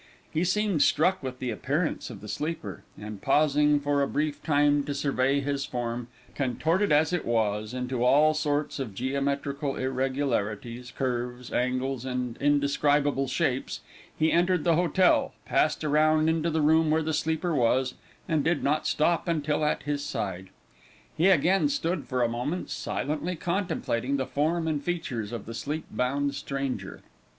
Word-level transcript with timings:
He 0.31 0.43
seemed 0.43 0.81
struck 0.81 1.21
with 1.21 1.37
the 1.37 1.51
appearance 1.51 2.09
of 2.09 2.21
the 2.21 2.27
sleeper, 2.27 2.83
and 2.99 3.21
pausing 3.21 3.79
for 3.79 4.01
a 4.01 4.07
brief 4.07 4.41
time 4.41 4.83
to 4.85 4.95
survey 4.95 5.41
his 5.41 5.63
form, 5.65 6.07
contorted, 6.33 6.91
as 6.91 7.13
it 7.13 7.23
was, 7.23 7.71
into 7.71 8.03
all 8.03 8.33
sorts 8.33 8.79
of 8.79 8.95
geometrical 8.95 9.75
irregularities, 9.75 10.89
curves, 10.97 11.53
angles, 11.53 12.03
and 12.03 12.35
indescribable 12.41 13.27
shapes, 13.27 13.81
he 14.17 14.31
entered 14.31 14.63
the 14.63 14.73
hotel, 14.75 15.35
passed 15.45 15.83
around 15.83 16.27
into 16.29 16.49
the 16.49 16.61
room 16.61 16.89
where 16.89 17.03
the 17.03 17.13
sleeper 17.13 17.53
was, 17.53 17.93
and 18.27 18.43
did 18.43 18.63
not 18.63 18.87
stop 18.87 19.27
until 19.27 19.63
at 19.63 19.83
his 19.83 20.03
side. 20.03 20.49
He 21.15 21.27
again 21.29 21.69
stood 21.69 22.07
for 22.07 22.23
a 22.23 22.27
moment, 22.27 22.71
silently 22.71 23.35
contemplating 23.35 24.17
the 24.17 24.25
form 24.25 24.67
and 24.67 24.83
features 24.83 25.31
of 25.31 25.45
the 25.45 25.53
sleep 25.53 25.85
bound 25.91 26.33
stranger. 26.33 27.03